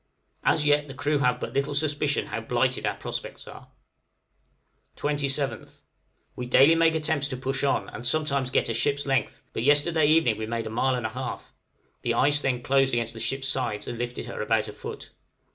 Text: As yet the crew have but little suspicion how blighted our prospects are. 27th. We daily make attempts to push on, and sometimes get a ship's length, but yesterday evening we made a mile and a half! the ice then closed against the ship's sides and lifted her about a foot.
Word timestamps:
As 0.43 0.65
yet 0.65 0.87
the 0.87 0.95
crew 0.95 1.19
have 1.19 1.39
but 1.39 1.53
little 1.53 1.75
suspicion 1.75 2.25
how 2.25 2.41
blighted 2.41 2.87
our 2.87 2.95
prospects 2.95 3.47
are. 3.47 3.67
27th. 4.97 5.81
We 6.35 6.47
daily 6.47 6.73
make 6.73 6.95
attempts 6.95 7.27
to 7.27 7.37
push 7.37 7.63
on, 7.63 7.87
and 7.89 8.03
sometimes 8.03 8.49
get 8.49 8.67
a 8.67 8.73
ship's 8.73 9.05
length, 9.05 9.43
but 9.53 9.61
yesterday 9.61 10.07
evening 10.07 10.39
we 10.39 10.47
made 10.47 10.65
a 10.65 10.71
mile 10.71 10.95
and 10.95 11.05
a 11.05 11.09
half! 11.09 11.53
the 12.01 12.15
ice 12.15 12.41
then 12.41 12.63
closed 12.63 12.93
against 12.95 13.13
the 13.13 13.19
ship's 13.19 13.47
sides 13.47 13.87
and 13.87 13.99
lifted 13.99 14.25
her 14.25 14.41
about 14.41 14.67
a 14.67 14.73
foot. 14.73 15.11